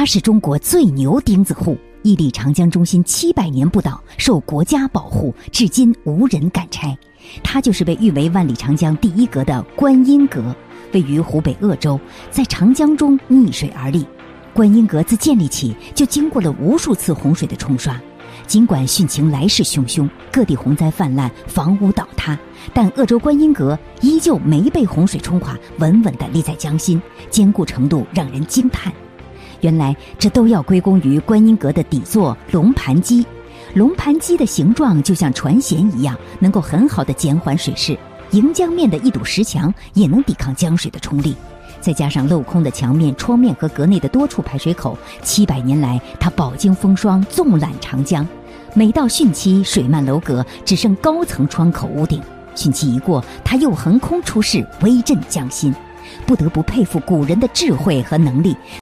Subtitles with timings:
[0.00, 6.96] 它是中国最牛钉子户，屹立长江中心七百年不倒，受国家保护，至今无人敢拆。
[7.42, 10.56] 它就是被誉为万里长江第一阁的观音阁，
[10.94, 12.00] 位于湖北鄂州，
[12.30, 14.06] 在长江中逆水而立。
[14.54, 18.00] 观音阁自建立起就经过了无数次洪水的冲刷，
[18.46, 22.38] 尽管汛情来势汹汹，各地洪灾泛滥，房屋倒塌，
[22.72, 26.98] 但鄂州观音阁依旧没被洪水冲垮，稳稳地立在江心，
[27.28, 28.90] 坚固程度让人惊叹。
[29.60, 33.24] 原来这都要归功于观音阁的底座龙盘基。
[33.74, 37.96] 龙盘基的形状就像船舷一样，能够很好的减缓水势。
[38.32, 41.36] 迎江面的一堵石墙也能抵抗江水的冲力。
[41.80, 48.26] 再加上镂空的墙面、窗面和阁内的多处排水口，七百年来它饱经风霜，纵览长江。
[48.74, 52.20] 每到汛期，水漫楼阁，只剩高层窗口屋顶。
[52.54, 55.74] 汛期一过，它又横空出世，威震江心。
[56.26, 58.54] 不得不佩服古人的智慧和能力。